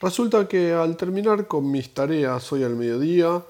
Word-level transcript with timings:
Resulta 0.00 0.46
que 0.46 0.72
al 0.72 0.96
terminar 0.96 1.48
con 1.48 1.70
mis 1.70 1.92
tareas 1.92 2.52
hoy 2.52 2.62
al 2.62 2.76
mediodía, 2.76 3.44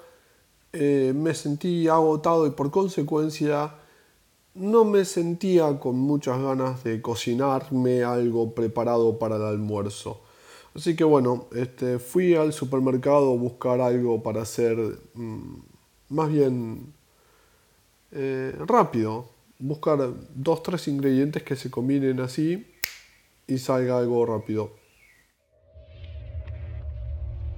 eh, 0.73 1.13
me 1.15 1.35
sentí 1.35 1.89
agotado 1.89 2.47
y 2.47 2.51
por 2.51 2.71
consecuencia 2.71 3.75
no 4.55 4.85
me 4.85 5.05
sentía 5.05 5.79
con 5.79 5.97
muchas 5.97 6.41
ganas 6.41 6.83
de 6.85 7.03
cocinarme 7.03 8.03
algo 8.03 8.55
preparado 8.55 9.19
para 9.19 9.37
el 9.37 9.43
almuerzo. 9.43 10.23
Así 10.75 10.97
que 10.97 11.05
bueno, 11.05 11.49
este, 11.55 11.99
fui 11.99 12.35
al 12.35 12.53
supermercado 12.55 13.33
a 13.33 13.37
buscar 13.37 13.81
algo 13.83 14.23
para 14.23 14.43
hacer 14.43 14.77
mm, 15.15 15.55
más 16.09 16.31
bien 16.31 16.95
eh, 18.13 18.55
rápido. 18.67 19.29
Buscar 19.59 19.99
dos, 20.35 20.63
tres 20.63 20.89
ingredientes 20.89 21.43
que 21.43 21.57
se 21.57 21.71
combinen 21.71 22.21
así 22.21 22.67
y 23.47 23.59
salga 23.59 23.99
algo 23.99 24.25
rápido. 24.25 24.71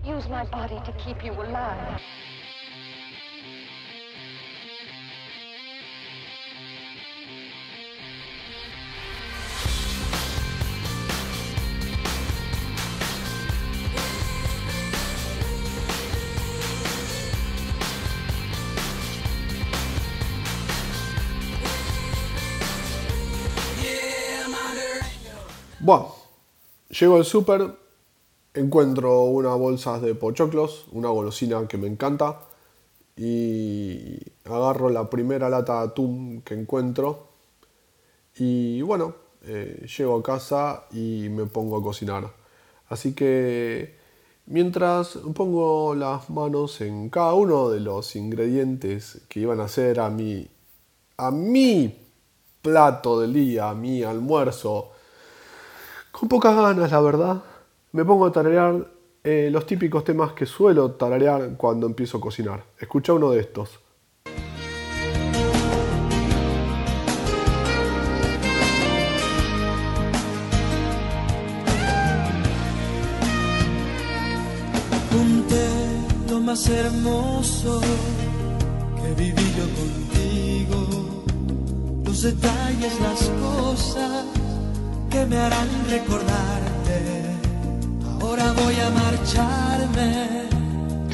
Use 0.04 0.28
my 0.28 0.44
body 0.44 0.80
to 0.86 0.92
keep 0.92 1.22
you 1.22 1.32
alive. 1.32 2.00
Bueno, 25.82 26.14
llego 26.90 27.16
al 27.16 27.24
súper, 27.24 27.79
encuentro 28.54 29.24
unas 29.24 29.56
bolsas 29.58 30.02
de 30.02 30.14
pochoclos, 30.14 30.86
una 30.92 31.08
golosina 31.08 31.66
que 31.68 31.78
me 31.78 31.86
encanta, 31.86 32.40
y 33.16 34.18
agarro 34.44 34.88
la 34.88 35.10
primera 35.10 35.48
lata 35.50 35.80
de 35.80 35.88
atún 35.88 36.42
que 36.42 36.54
encuentro. 36.54 37.28
Y 38.36 38.82
bueno, 38.82 39.14
eh, 39.42 39.86
llego 39.96 40.16
a 40.16 40.22
casa 40.22 40.84
y 40.92 41.28
me 41.30 41.46
pongo 41.46 41.78
a 41.78 41.82
cocinar. 41.82 42.32
Así 42.88 43.14
que 43.14 43.96
mientras 44.46 45.18
pongo 45.34 45.94
las 45.94 46.30
manos 46.30 46.80
en 46.80 47.10
cada 47.10 47.34
uno 47.34 47.68
de 47.70 47.80
los 47.80 48.16
ingredientes 48.16 49.22
que 49.28 49.40
iban 49.40 49.60
a 49.60 49.64
hacer 49.64 50.00
a 50.00 50.10
mi, 50.10 50.48
a 51.16 51.30
mi 51.30 51.94
plato 52.62 53.20
del 53.20 53.32
día, 53.34 53.70
a 53.70 53.74
mi 53.74 54.02
almuerzo, 54.02 54.92
con 56.10 56.28
pocas 56.28 56.56
ganas, 56.56 56.90
la 56.90 57.00
verdad, 57.00 57.42
me 57.92 58.04
pongo 58.04 58.26
a 58.26 58.32
tararear 58.32 58.86
eh, 59.22 59.48
los 59.52 59.66
típicos 59.66 60.04
temas 60.04 60.32
que 60.32 60.46
suelo 60.46 60.92
tararear 60.92 61.56
cuando 61.56 61.86
empiezo 61.86 62.18
a 62.18 62.20
cocinar. 62.20 62.64
Escucha 62.78 63.12
uno 63.12 63.30
de 63.30 63.40
estos. 63.40 63.80
Más 76.50 76.68
hermoso 76.68 77.80
que 77.80 79.22
viví 79.22 79.54
yo 79.56 79.66
contigo, 79.78 81.22
los 82.04 82.22
detalles, 82.22 83.00
las 83.00 83.30
cosas 83.40 84.24
que 85.08 85.26
me 85.26 85.36
harán 85.38 85.68
recordarte. 85.88 86.69
Voy 88.40 88.74
a 88.80 88.88
marcharme, 88.88 90.48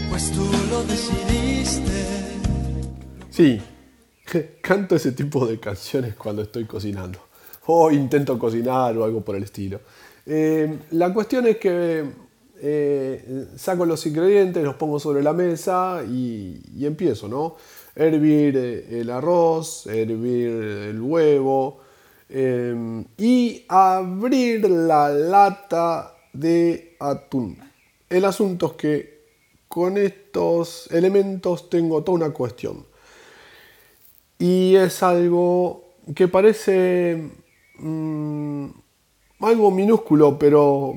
pues 0.09 0.31
tú 0.31 0.49
lo 0.71 0.85
decidiste. 0.85 1.91
Sí, 3.31 3.61
canto 4.61 4.95
ese 4.95 5.11
tipo 5.11 5.45
de 5.45 5.59
canciones 5.59 6.15
cuando 6.15 6.43
estoy 6.43 6.67
cocinando. 6.67 7.19
O 7.67 7.91
intento 7.91 8.39
cocinar 8.39 8.97
o 8.97 9.05
algo 9.05 9.23
por 9.23 9.35
el 9.35 9.43
estilo. 9.43 9.81
Eh, 10.25 10.79
la 10.93 11.13
cuestión 11.13 11.49
es 11.49 11.57
que 11.57 12.05
eh, 12.61 13.47
saco 13.57 13.85
los 13.85 14.07
ingredientes, 14.07 14.63
los 14.63 14.77
pongo 14.77 15.01
sobre 15.01 15.21
la 15.21 15.33
mesa 15.33 16.05
y, 16.09 16.63
empiezo, 16.81 17.27
¿no? 17.27 17.57
Hervir 17.97 18.57
eh, 18.57 19.01
el 19.01 19.11
arroz, 19.11 19.89
hervir 19.89 20.49
el 20.91 21.01
huevo, 21.01 21.81
y 22.29 23.65
abrir 23.69 24.71
la 24.71 25.09
lata 25.09 26.16
de 26.39 26.97
atún. 27.01 27.59
El 28.09 28.25
asunto 28.25 28.67
es 28.67 28.73
que 28.73 29.17
con 29.69 29.99
estos 29.99 30.91
elementos 30.93 31.69
tengo 31.69 32.03
toda 32.03 32.17
una 32.27 32.31
cuestión. 32.31 32.87
Y 34.39 34.77
es 34.77 35.03
algo 35.03 35.85
que 36.15 36.29
parece 36.29 37.31
mm, 37.79 38.67
algo 39.41 39.71
minúsculo, 39.71 40.39
pero 40.39 40.95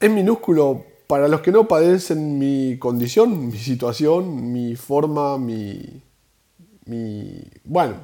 es 0.00 0.10
minúsculo 0.10 0.84
para 1.06 1.28
los 1.28 1.40
que 1.40 1.52
no 1.52 1.68
padecen 1.68 2.38
mi 2.38 2.78
condición, 2.78 3.48
mi 3.52 3.58
situación, 3.58 4.52
mi 4.52 4.76
forma, 4.76 5.38
mi, 5.38 6.02
mi 6.86 7.42
bueno, 7.64 7.96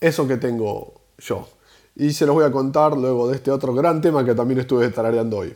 eso 0.00 0.26
que 0.26 0.36
tengo 0.36 0.94
yo. 1.18 1.48
Y 1.96 2.12
se 2.12 2.26
los 2.26 2.34
voy 2.34 2.44
a 2.44 2.52
contar 2.52 2.96
luego 2.96 3.28
de 3.28 3.36
este 3.36 3.50
otro 3.50 3.74
gran 3.74 4.00
tema 4.00 4.24
que 4.24 4.34
también 4.34 4.60
estuve 4.60 4.88
tarareando 4.90 5.38
hoy. 5.38 5.54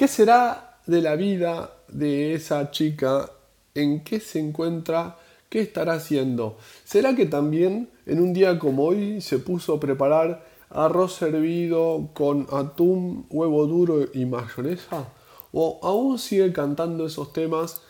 ¿Qué 0.00 0.08
será 0.08 0.78
de 0.86 1.02
la 1.02 1.14
vida 1.14 1.72
de 1.88 2.32
esa 2.32 2.70
chica? 2.70 3.30
¿En 3.74 4.02
qué 4.02 4.18
se 4.18 4.38
encuentra? 4.38 5.18
¿Qué 5.50 5.60
estará 5.60 5.92
haciendo? 5.92 6.56
¿Será 6.84 7.14
que 7.14 7.26
también 7.26 7.90
en 8.06 8.20
un 8.20 8.32
día 8.32 8.58
como 8.58 8.84
hoy 8.84 9.20
se 9.20 9.38
puso 9.40 9.74
a 9.74 9.80
preparar 9.80 10.49
arroz 10.70 11.14
servido 11.14 12.10
con 12.14 12.46
atún, 12.52 13.26
huevo 13.30 13.66
duro 13.66 14.06
y 14.12 14.24
mayonesa? 14.24 15.08
¿O 15.52 15.80
aún 15.82 16.18
sigue 16.18 16.52
cantando 16.52 17.06
esos 17.06 17.32
temas 17.32 17.82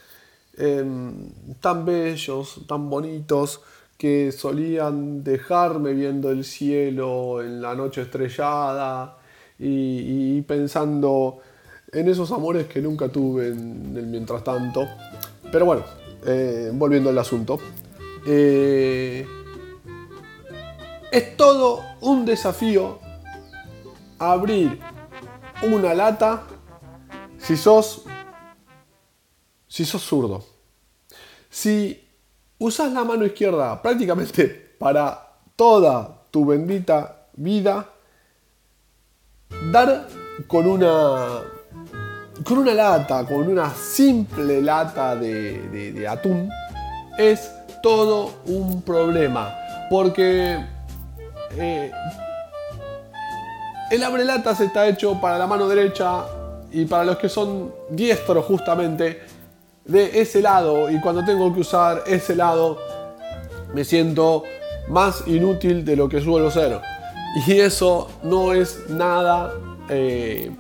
em, 0.57 1.31
tan 1.61 1.85
bellos, 1.85 2.63
tan 2.67 2.89
bonitos, 2.89 3.61
que 3.99 4.33
solían 4.33 5.23
dejarme 5.23 5.93
viendo 5.93 6.31
el 6.31 6.45
cielo 6.45 7.43
en 7.43 7.61
la 7.61 7.75
noche 7.75 8.01
estrellada 8.03 9.19
y, 9.59 10.41
pensando 10.43 11.41
en 11.93 12.09
esos 12.09 12.33
amores 12.33 12.67
que 12.67 12.81
nunca 12.81 13.09
tuve 13.09 13.49
en 13.49 13.95
el 13.95 14.07
mientras 14.07 14.43
tanto? 14.43 14.87
Pero 15.53 15.67
bueno, 15.67 15.83
eh, 16.27 16.71
volviendo 16.73 17.11
al 17.11 17.19
asunto. 17.19 17.59
Eh, 18.27 19.27
es 21.11 21.37
todo 21.37 21.85
un 22.01 22.25
desafío 22.25 22.99
abrir 24.19 24.81
una 25.63 25.95
lata 25.95 26.43
si 27.39 27.57
sos 27.57 28.05
si 29.67 29.85
sos 29.85 30.03
zurdo. 30.03 30.45
Si 31.49 32.09
usas 32.59 32.93
la 32.93 33.05
mano 33.05 33.25
izquierda 33.25 33.81
prácticamente 33.81 34.75
para 34.79 35.29
toda 35.57 36.25
tu 36.31 36.45
bendita 36.45 37.29
vida, 37.35 37.89
dar 39.73 40.09
con 40.47 40.67
una 40.67 41.43
con 42.45 42.59
una 42.59 42.73
lata, 42.73 43.27
con 43.27 43.49
una 43.49 43.73
simple 43.75 44.63
lata 44.63 45.15
de, 45.15 45.93
de 45.93 46.09
atún, 46.09 46.49
es 47.19 47.51
todo 47.83 48.41
un 48.47 48.83
problema. 48.83 49.55
Porque 49.91 50.65
eh, 51.57 51.91
el 53.91 54.03
abrelatas 54.03 54.61
está 54.61 54.87
hecho 54.87 55.21
para 55.21 55.39
la 55.39 55.47
mano 55.47 55.69
derecha 55.69 56.25
y 56.73 56.85
para 56.85 57.05
los 57.05 57.19
que 57.19 57.29
son 57.29 57.73
diestros 57.91 58.45
justamente 58.45 59.21
de 59.85 60.21
ese 60.21 60.41
lado. 60.41 60.91
Y 60.91 61.01
cuando 61.01 61.25
tengo 61.25 61.53
que 61.53 61.61
usar 61.61 62.05
ese 62.07 62.37
lado 62.37 62.79
me 63.75 63.85
siento 63.85 64.45
más 64.89 65.25
inútil 65.27 65.85
de 65.85 65.97
lo 65.97 66.09
que 66.09 66.21
suelo 66.21 66.51
ser. 66.51 66.81
Y 67.47 67.59
eso 67.59 68.09
no 68.23 68.53
es 68.53 68.89
nada 68.89 69.53
eh, 69.89 70.51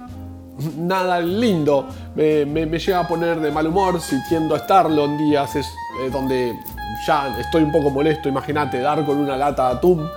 nada 0.76 1.20
lindo. 1.20 1.86
Me, 2.14 2.44
llega 2.44 3.00
a 3.00 3.08
poner 3.08 3.40
de 3.40 3.50
mal 3.50 3.66
humor 3.66 4.00
si 4.00 4.16
tiendo 4.28 4.54
a 4.54 4.58
estarlo 4.58 5.04
en 5.04 5.18
días 5.18 5.54
es, 5.56 5.66
eh, 5.66 6.10
donde 6.10 6.58
ya 7.06 7.38
estoy 7.38 7.62
un 7.62 7.72
poco 7.72 7.90
molesto. 7.90 8.28
Imagínate 8.28 8.80
dar 8.80 9.04
con 9.04 9.18
una 9.18 9.36
lata 9.36 9.68
de 9.68 9.74
atún 9.76 10.10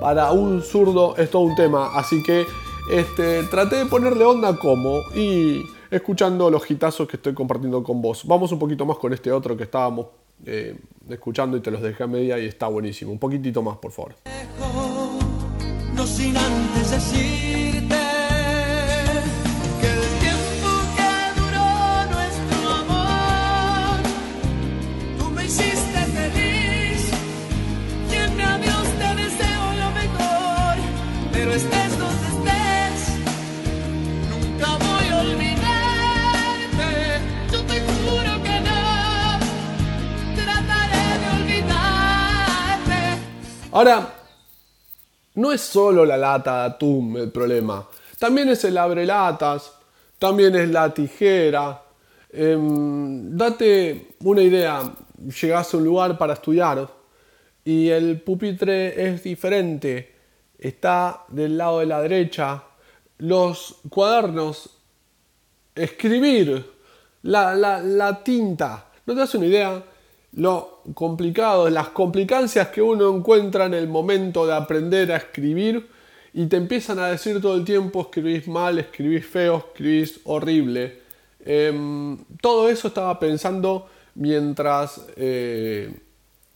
para 0.00 0.32
un 0.32 0.62
zurdo 0.62 1.16
es 1.16 1.30
todo 1.30 1.42
un 1.42 1.54
tema. 1.54 1.90
Así 1.94 2.22
que 2.22 2.46
este, 2.90 3.42
traté 3.44 3.76
de 3.76 3.86
ponerle 3.86 4.24
onda 4.24 4.56
como 4.56 5.02
y 5.14 5.62
escuchando 5.90 6.50
los 6.50 6.70
hitazos 6.70 7.08
que 7.08 7.16
estoy 7.16 7.34
compartiendo 7.34 7.82
con 7.82 8.00
vos. 8.00 8.26
Vamos 8.26 8.52
un 8.52 8.58
poquito 8.58 8.86
más 8.86 8.98
con 8.98 9.12
este 9.12 9.32
otro 9.32 9.56
que 9.56 9.64
estábamos 9.64 10.06
eh, 10.46 10.76
escuchando 11.08 11.56
y 11.56 11.60
te 11.60 11.70
los 11.70 11.82
dejé 11.82 12.04
a 12.04 12.06
media 12.06 12.38
y 12.38 12.46
está 12.46 12.68
buenísimo. 12.68 13.12
Un 13.12 13.18
poquitito 13.18 13.62
más, 13.62 13.76
por 13.78 13.92
favor. 13.92 14.14
No 15.94 16.06
sin 16.06 16.36
antes 16.36 16.90
decirte 16.90 17.97
Ahora, 43.78 44.12
no 45.36 45.52
es 45.52 45.60
solo 45.60 46.04
la 46.04 46.16
lata 46.16 46.62
de 46.62 46.66
atún 46.70 47.16
el 47.16 47.30
problema. 47.30 47.86
También 48.18 48.48
es 48.48 48.64
el 48.64 48.76
abrelatas, 48.76 49.72
también 50.18 50.56
es 50.56 50.68
la 50.68 50.92
tijera. 50.92 51.80
Em, 52.28 53.36
date 53.36 54.16
una 54.24 54.42
idea, 54.42 54.82
llegás 55.40 55.72
a 55.72 55.76
un 55.76 55.84
lugar 55.84 56.18
para 56.18 56.32
estudiar 56.32 56.88
y 57.64 57.88
el 57.88 58.20
pupitre 58.20 59.10
es 59.10 59.22
diferente. 59.22 60.12
Está 60.58 61.24
del 61.28 61.56
lado 61.56 61.78
de 61.78 61.86
la 61.86 62.02
derecha. 62.02 62.64
Los 63.18 63.76
cuadernos, 63.88 64.70
escribir, 65.76 66.68
la, 67.22 67.54
la, 67.54 67.80
la 67.80 68.24
tinta. 68.24 68.86
¿No 69.06 69.14
te 69.14 69.20
das 69.20 69.36
una 69.36 69.46
idea? 69.46 69.84
lo 70.32 70.77
complicado, 70.94 71.68
las 71.70 71.88
complicancias 71.88 72.68
que 72.68 72.82
uno 72.82 73.14
encuentra 73.14 73.66
en 73.66 73.74
el 73.74 73.88
momento 73.88 74.46
de 74.46 74.54
aprender 74.54 75.12
a 75.12 75.16
escribir 75.16 75.88
y 76.32 76.46
te 76.46 76.56
empiezan 76.56 76.98
a 76.98 77.08
decir 77.08 77.40
todo 77.40 77.56
el 77.56 77.64
tiempo 77.64 78.02
escribís 78.02 78.46
mal, 78.46 78.78
escribís 78.78 79.26
feo, 79.26 79.58
escribís 79.58 80.20
horrible. 80.24 81.00
Em, 81.44 82.18
todo 82.40 82.68
eso 82.68 82.88
estaba 82.88 83.18
pensando 83.18 83.88
mientras 84.14 85.00
eh, 85.16 85.92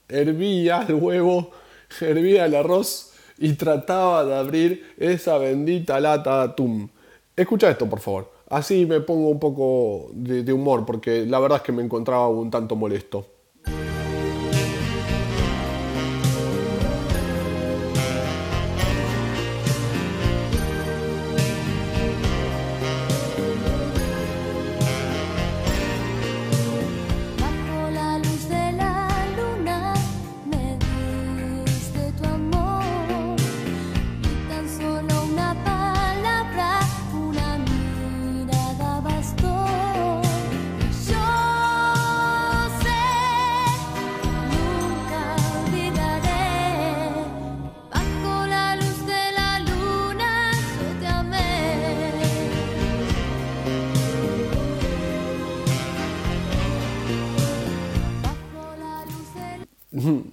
hervía 0.09 0.85
el 0.89 0.95
huevo, 0.95 1.51
hervía 2.01 2.47
el 2.47 2.55
arroz 2.55 3.13
y 3.39 3.55
trataba 3.55 4.25
de 4.25 4.35
abrir 4.35 4.95
esa 4.99 5.39
bendita 5.39 5.99
lata 6.01 6.39
de 6.39 6.53
atún. 6.53 6.91
Escucha 7.35 7.71
esto, 7.71 7.89
por 7.89 8.01
favor. 8.01 8.31
Así 8.51 8.85
me 8.85 9.01
pongo 9.01 9.31
un 9.31 9.41
poco 9.41 10.11
de 10.13 10.53
humor 10.53 10.85
porque 10.85 11.25
la 11.25 11.41
verdad 11.41 11.57
es 11.59 11.63
que 11.63 11.73
me 11.73 11.83
encontraba 11.83 12.29
un 12.29 12.51
tanto 12.51 12.77
molesto. 12.77 13.27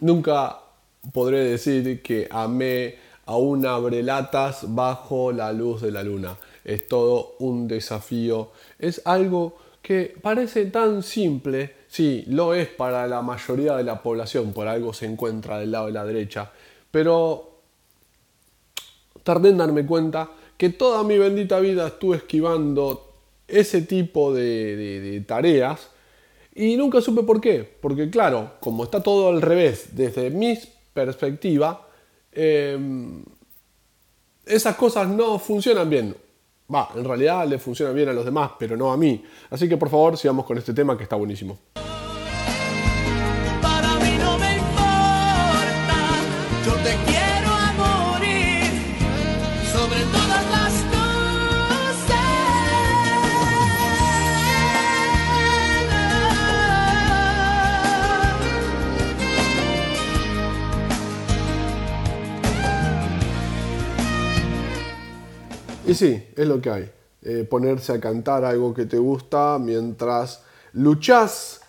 Nunca 0.10 0.58
podré 1.14 1.44
decir 1.44 2.02
que 2.02 2.28
amé 2.32 2.96
a 3.28 3.38
un 3.38 3.64
abrelatas 3.64 4.66
bajo 4.74 5.32
la 5.32 5.54
luz 5.54 5.84
de 5.84 5.92
la 5.92 6.02
luna. 6.02 6.36
Es 6.66 6.88
todo 6.88 7.36
un 7.38 7.68
desafío. 7.68 8.50
Es 8.80 9.04
algo 9.06 9.56
que 9.84 10.16
parece 10.20 10.66
tan 10.66 11.04
simple. 11.04 11.76
Sí, 11.88 12.24
lo 12.26 12.56
es 12.56 12.70
para 12.70 13.06
la 13.06 13.22
mayoría 13.22 13.76
de 13.76 13.84
la 13.84 14.02
población. 14.02 14.52
Por 14.52 14.68
algo 14.68 14.94
se 14.94 15.06
encuentra 15.06 15.60
del 15.60 15.70
lado 15.70 15.86
de 15.86 15.92
la 15.92 16.06
derecha. 16.06 16.52
Pero 16.90 17.60
tardé 19.22 19.50
en 19.50 19.60
darme 19.60 19.86
cuenta 19.86 20.28
que 20.58 20.70
toda 20.70 21.04
mi 21.04 21.20
bendita 21.20 21.60
vida 21.60 21.86
estuve 21.86 22.18
esquivando 22.18 23.14
ese 23.48 23.84
tipo 23.84 24.34
de 24.34 25.24
tareas 25.28 25.92
y 26.60 26.76
nunca 26.76 27.00
supe 27.00 27.24
por 27.24 27.40
qué. 27.40 27.64
Porque 27.64 28.10
claro, 28.10 28.56
como 28.60 28.84
está 28.84 29.02
todo 29.02 29.30
al 29.30 29.42
revés 29.42 29.96
desde 29.96 30.30
mi 30.30 30.60
perspectiva, 30.94 31.88
eh, 32.34 32.78
esas 34.46 34.76
cosas 34.76 35.08
no 35.08 35.40
funcionan 35.40 35.90
bien. 35.90 36.16
Va, 36.74 36.90
en 36.96 37.06
realidad 37.06 37.48
le 37.48 37.60
funcionan 37.60 37.96
bien 37.96 38.10
a 38.10 38.14
los 38.14 38.26
demás, 38.26 38.52
pero 38.60 38.76
no 38.76 38.92
a 38.92 38.98
mí. 38.98 39.24
Así 39.50 39.70
que 39.70 39.78
por 39.78 39.90
favor 39.90 40.18
sigamos 40.18 40.46
con 40.46 40.58
este 40.58 40.74
tema 40.74 40.98
que 40.98 41.04
está 41.04 41.16
buenísimo. 41.16 41.58
Y 65.90 65.96
sí, 65.96 66.24
es 66.36 66.48
lo 66.48 66.62
que 66.62 66.70
hay. 66.70 66.92
Eh, 67.24 67.48
ponerse 67.50 67.94
a 67.94 68.00
cantar 68.00 68.46
algo 68.46 68.76
que 68.76 68.86
te 68.86 69.00
gusta 69.00 69.58
mientras 69.60 70.44
luchás 70.74 71.62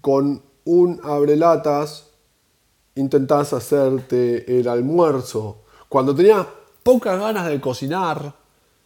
con 0.00 0.40
un 0.64 1.00
abrelatas, 1.02 2.06
intentás 2.94 3.52
hacerte 3.52 4.60
el 4.60 4.68
almuerzo. 4.68 5.64
Cuando 5.88 6.14
tenías 6.14 6.46
pocas 6.84 7.18
ganas 7.18 7.48
de 7.48 7.60
cocinar, 7.60 8.32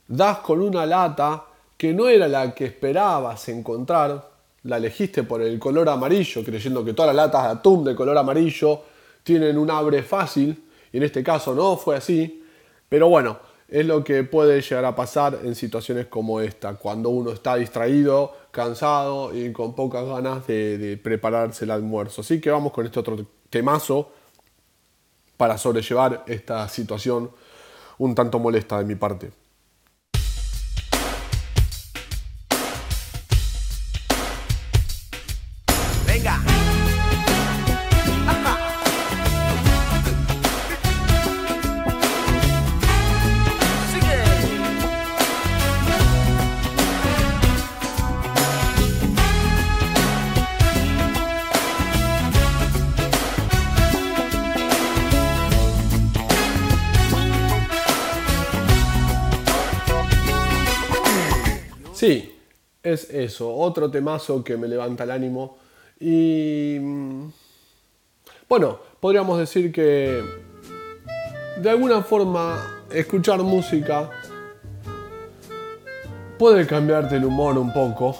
das 0.09 0.39
con 0.39 0.63
una 0.63 0.87
lata 0.87 1.45
que 1.77 1.93
no 1.93 2.09
era 2.09 2.27
la 2.27 2.55
que 2.55 2.65
esperabas 2.65 3.47
encontrar, 3.51 4.27
la 4.63 4.79
elegiste 4.79 5.25
por 5.25 5.43
el 5.43 5.59
color 5.59 5.91
amarillo, 5.91 6.43
creyendo 6.43 6.83
que 6.83 6.95
todas 6.95 7.15
las 7.15 7.27
latas 7.27 7.43
de 7.43 7.49
atún 7.59 7.85
de 7.85 7.95
color 7.95 8.17
amarillo 8.17 8.81
tienen 9.23 9.59
un 9.59 9.71
abre 9.71 10.03
fácil, 10.03 10.65
y 10.91 10.97
en 10.97 11.03
este 11.03 11.23
caso 11.23 11.55
no 11.55 11.77
fue 11.77 11.97
así, 11.97 12.43
pero 12.89 13.11
bueno, 13.11 13.52
es 13.73 13.87
lo 13.87 14.05
que 14.05 14.23
puede 14.23 14.61
llegar 14.61 14.85
a 14.85 14.95
pasar 14.95 15.41
en 15.45 15.55
situaciones 15.55 16.07
como 16.07 16.43
esta, 16.43 16.75
cuando 16.75 17.09
uno 17.09 17.31
está 17.31 17.57
distraído, 17.57 18.37
cansado 18.51 19.35
y 19.35 19.51
con 19.51 19.75
pocas 19.75 20.05
ganas 20.05 20.47
de, 20.47 21.01
prepararse 21.03 21.65
el 21.65 21.71
almuerzo. 21.71 22.21
Así 22.21 22.39
que 22.39 22.51
vamos 22.51 22.71
con 22.71 22.85
este 22.85 23.01
otro 23.01 23.25
temazo 23.49 24.13
para 25.39 25.57
sobrellevar 25.57 26.23
esta 26.27 26.69
situación 26.69 27.31
un 27.97 28.15
tanto 28.15 28.39
molesta 28.39 28.79
de 28.79 28.85
mi 28.85 28.95
parte. 28.95 29.33
Sí, 62.03 62.37
es 62.83 63.11
eso, 63.11 63.55
otro 63.55 63.89
temazo 63.89 64.43
que 64.43 64.57
me 64.57 64.67
levanta 64.67 65.05
el 65.05 65.13
ánimo 65.13 65.59
y... 66.01 66.77
mm, 66.81 67.31
Bueno, 68.49 68.77
podríamos 68.99 69.39
decir 69.39 69.71
que 69.71 70.21
de 71.59 71.71
alguna 71.71 72.03
forma 72.03 72.83
escuchar 72.91 73.41
música 73.45 74.11
puede 76.41 76.67
cambiarte 76.67 77.19
el 77.19 77.25
humor 77.25 77.57
un 77.57 77.73
poco. 77.73 78.17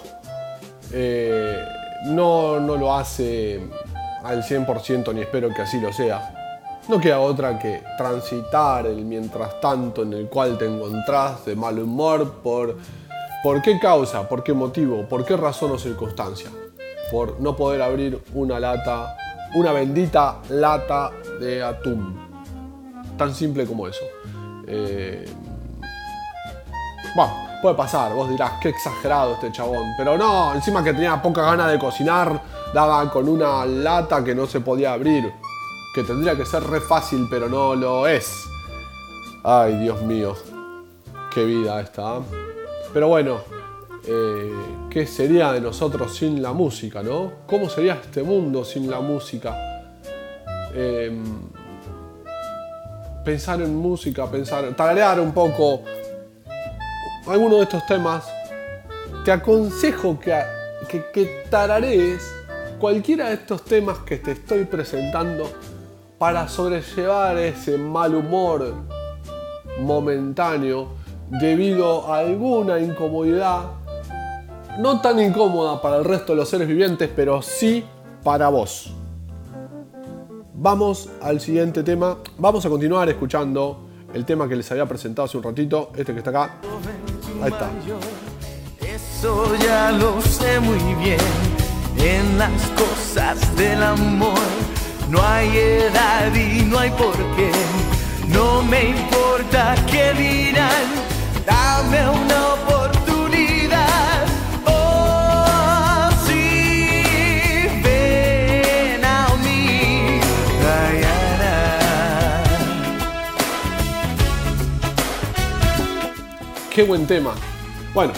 Eh, 0.93 1.61
no, 2.05 2.61
no 2.61 2.77
lo 2.77 2.95
hace 2.95 3.59
al 4.23 4.43
100% 4.43 5.13
ni 5.13 5.19
espero 5.23 5.53
que 5.53 5.61
así 5.61 5.81
lo 5.81 5.91
sea. 5.91 6.79
No 6.87 7.01
queda 7.01 7.19
otra 7.19 7.59
que 7.59 7.83
transitar 7.97 8.87
el 8.87 9.03
mientras 9.03 9.59
tanto 9.59 10.03
en 10.03 10.13
el 10.13 10.29
cual 10.29 10.57
te 10.57 10.67
encontrás 10.67 11.45
de 11.45 11.57
mal 11.57 11.79
humor 11.79 12.35
por, 12.41 12.77
por 13.43 13.61
qué 13.61 13.77
causa, 13.77 14.27
por 14.27 14.41
qué 14.41 14.53
motivo, 14.53 15.07
por 15.07 15.25
qué 15.25 15.35
razón 15.35 15.71
o 15.73 15.77
circunstancia. 15.77 16.49
Por 17.11 17.39
no 17.41 17.55
poder 17.55 17.81
abrir 17.81 18.23
una 18.33 18.59
lata, 18.59 19.17
una 19.53 19.73
bendita 19.73 20.39
lata 20.49 21.11
de 21.39 21.61
atún. 21.61 22.17
Tan 23.17 23.35
simple 23.35 23.67
como 23.67 23.87
eso. 23.87 24.05
Eh, 24.65 25.25
bueno, 27.15 27.33
puede 27.61 27.75
pasar, 27.75 28.13
vos 28.13 28.29
dirás, 28.29 28.53
qué 28.61 28.69
exagerado 28.69 29.33
este 29.33 29.51
chabón. 29.51 29.93
Pero 29.97 30.17
no, 30.17 30.55
encima 30.55 30.83
que 30.83 30.93
tenía 30.93 31.21
poca 31.21 31.43
gana 31.43 31.67
de 31.67 31.77
cocinar, 31.77 32.41
daba 32.73 33.11
con 33.11 33.27
una 33.27 33.65
lata 33.65 34.23
que 34.23 34.33
no 34.33 34.47
se 34.47 34.61
podía 34.61 34.93
abrir. 34.93 35.31
Que 35.93 36.03
tendría 36.03 36.35
que 36.35 36.45
ser 36.45 36.63
re 36.63 36.79
fácil, 36.79 37.27
pero 37.29 37.47
no 37.49 37.75
lo 37.75 38.07
es. 38.07 38.45
Ay, 39.43 39.77
Dios 39.77 40.01
mío. 40.01 40.35
Qué 41.31 41.43
vida 41.43 41.81
esta. 41.81 42.21
Pero 42.93 43.07
bueno, 43.07 43.39
eh, 44.05 44.53
¿qué 44.89 45.07
sería 45.07 45.51
de 45.51 45.59
nosotros 45.59 46.15
sin 46.15 46.43
la 46.43 46.53
música, 46.53 47.01
no? 47.01 47.31
¿Cómo 47.47 47.67
sería 47.67 47.93
este 47.95 48.21
mundo 48.21 48.63
sin 48.63 48.89
la 48.89 48.99
música? 48.99 49.57
Eh, 50.75 51.11
pensar 53.25 53.61
en 53.61 53.75
música, 53.75 54.29
pensar, 54.29 54.75
tararear 54.75 55.19
un 55.19 55.31
poco 55.31 55.81
alguno 57.27 57.55
de 57.57 57.63
estos 57.63 57.85
temas, 57.87 58.27
te 59.25 59.31
aconsejo 59.31 60.19
que, 60.19 60.37
que, 60.87 61.05
que 61.11 61.43
tararees 61.49 62.21
cualquiera 62.79 63.29
de 63.29 63.35
estos 63.35 63.63
temas 63.63 63.99
que 63.99 64.17
te 64.17 64.33
estoy 64.33 64.65
presentando 64.65 65.49
para 66.19 66.47
sobrellevar 66.47 67.37
ese 67.37 67.77
mal 67.77 68.13
humor 68.13 68.75
momentáneo 69.79 71.02
debido 71.39 72.11
a 72.11 72.19
alguna 72.19 72.79
incomodidad, 72.79 73.63
no 74.79 75.01
tan 75.01 75.19
incómoda 75.19 75.81
para 75.81 75.97
el 75.97 76.05
resto 76.05 76.33
de 76.33 76.37
los 76.37 76.49
seres 76.49 76.67
vivientes, 76.67 77.09
pero 77.15 77.41
sí 77.41 77.83
para 78.23 78.49
vos. 78.49 78.93
Vamos 80.53 81.09
al 81.21 81.41
siguiente 81.41 81.83
tema. 81.83 82.17
Vamos 82.37 82.65
a 82.65 82.69
continuar 82.69 83.09
escuchando 83.09 83.87
el 84.13 84.25
tema 84.25 84.47
que 84.47 84.55
les 84.55 84.71
había 84.71 84.85
presentado 84.85 85.25
hace 85.25 85.37
un 85.37 85.43
ratito, 85.43 85.91
este 85.95 86.13
que 86.13 86.19
está 86.19 86.29
acá. 86.29 86.55
Ahí 87.41 87.51
está. 87.51 87.69
Eso 88.79 89.55
ya 89.55 89.91
lo 89.91 90.21
sé 90.21 90.59
muy 90.59 90.93
bien. 91.03 91.19
En 91.97 92.37
las 92.37 92.51
cosas 92.71 93.55
del 93.57 93.81
amor 93.81 94.37
no 95.09 95.21
hay 95.21 95.49
edad 95.57 96.33
y 96.35 96.63
no 96.63 96.79
hay 96.79 96.91
por 96.91 97.15
qué. 97.35 97.51
No 98.29 98.61
me 98.63 98.89
importa 98.89 99.75
qué 99.89 100.13
dirán. 100.13 101.12
Dame 101.45 102.09
una 102.09 102.53
oportunidad. 102.53 104.25
Oh. 104.65 105.03
Qué 116.73 116.81
buen 116.81 117.05
tema. 117.05 117.35
Bueno, 117.93 118.13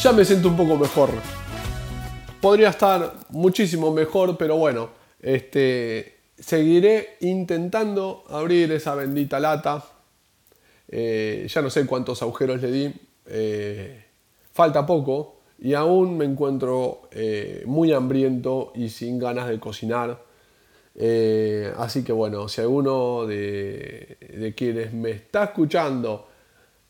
ya 0.00 0.10
me 0.12 0.24
siento 0.24 0.48
un 0.48 0.56
poco 0.56 0.78
mejor. 0.78 1.10
Podría 2.40 2.70
estar 2.70 3.12
muchísimo 3.28 3.92
mejor, 3.92 4.38
pero 4.38 4.56
bueno, 4.56 4.88
este, 5.20 6.20
seguiré 6.38 7.18
intentando 7.20 8.24
abrir 8.30 8.72
esa 8.72 8.94
bendita 8.94 9.38
lata. 9.38 9.84
Eh, 10.96 11.48
ya 11.48 11.60
no 11.60 11.70
sé 11.70 11.86
cuántos 11.86 12.22
agujeros 12.22 12.62
le 12.62 12.70
di. 12.70 12.94
eh, 13.26 14.04
falta 14.52 14.86
poco 14.86 15.40
y 15.58 15.74
aún 15.74 16.16
me 16.16 16.24
encuentro 16.24 17.08
eh, 17.10 17.64
muy 17.66 17.92
hambriento 17.92 18.70
y 18.76 18.88
sin 18.90 19.18
ganas 19.18 19.48
de 19.48 19.58
cocinar. 19.58 20.22
Así 21.76 22.04
que 22.04 22.12
bueno, 22.12 22.48
si 22.48 22.60
alguno 22.60 23.26
de, 23.26 24.54
quienes 24.56 24.92
me 24.92 25.10
está 25.10 25.44
escuchando 25.44 26.28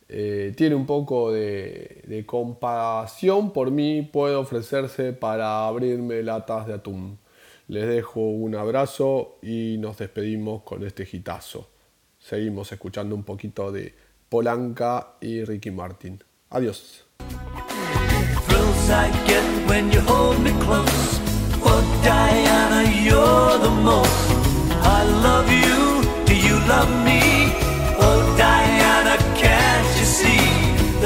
tiene 0.07 0.75
un 0.75 0.85
poco 0.85 1.33
de, 1.33 2.03
de 2.07 2.27
compasión 2.27 3.53
por 3.53 3.71
mí, 3.71 4.03
puede 4.03 4.35
ofrecerse 4.35 5.15
para 5.15 5.67
abrirme 5.67 6.23
latas 6.23 6.67
de 6.67 6.75
atún. 6.75 7.19
Les 7.69 7.89
dejo 7.89 8.21
un 8.21 8.55
abrazo 8.55 9.39
y 9.43 9.77
nos 9.79 9.97
despedimos 9.97 10.63
con 10.63 10.85
este 10.85 11.07
gitazo 11.07 11.74
seguimos 12.25 12.73
escuchando 12.73 13.15
un 13.15 13.23
poquito 13.23 13.71
de 13.71 13.95
Polanca 14.29 15.17
y 15.21 15.45
Ricky 15.45 15.71
Martin. 15.71 16.23
Adiós. 16.51 17.05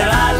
I 0.01 0.38